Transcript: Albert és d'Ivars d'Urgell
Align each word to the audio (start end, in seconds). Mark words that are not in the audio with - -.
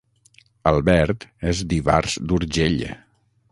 Albert 0.71 1.27
és 1.51 1.61
d'Ivars 1.73 2.17
d'Urgell 2.31 2.81